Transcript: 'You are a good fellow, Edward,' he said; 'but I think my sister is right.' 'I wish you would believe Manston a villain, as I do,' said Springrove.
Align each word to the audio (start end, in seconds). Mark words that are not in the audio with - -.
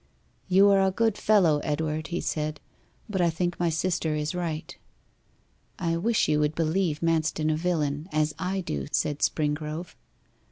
'You 0.47 0.67
are 0.69 0.81
a 0.83 0.89
good 0.89 1.15
fellow, 1.15 1.59
Edward,' 1.63 2.07
he 2.07 2.21
said; 2.21 2.59
'but 3.07 3.21
I 3.21 3.29
think 3.29 3.59
my 3.59 3.69
sister 3.69 4.15
is 4.15 4.33
right.' 4.33 4.75
'I 5.77 5.97
wish 5.97 6.27
you 6.27 6.39
would 6.39 6.55
believe 6.55 7.01
Manston 7.01 7.53
a 7.53 7.55
villain, 7.55 8.09
as 8.11 8.33
I 8.39 8.61
do,' 8.61 8.87
said 8.91 9.19
Springrove. 9.19 9.93